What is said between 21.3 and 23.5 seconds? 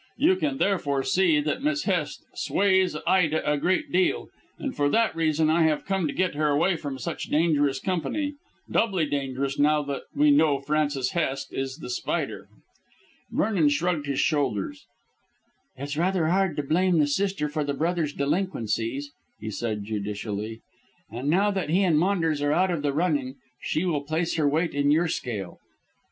that he and Maunders are out of the running